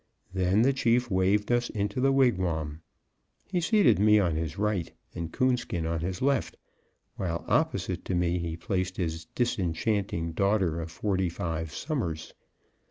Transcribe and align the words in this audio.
Then 0.33 0.63
the 0.63 0.73
chief 0.73 1.11
waved 1.11 1.51
us 1.51 1.69
into 1.69 2.01
the 2.01 2.11
wigwam. 2.11 2.81
He 3.45 3.61
seated 3.61 3.99
me 3.99 4.17
on 4.17 4.35
his 4.35 4.57
right, 4.57 4.91
and 5.13 5.31
Coonskin 5.31 5.85
on 5.85 5.99
his 5.99 6.23
left, 6.23 6.57
while 7.17 7.45
opposite 7.47 8.03
to 8.05 8.15
me 8.15 8.39
he 8.39 8.57
placed 8.57 8.97
his 8.97 9.25
disenchanting 9.25 10.31
daughter 10.31 10.81
of 10.81 10.89
forty 10.89 11.29
five 11.29 11.71
summers. 11.71 12.33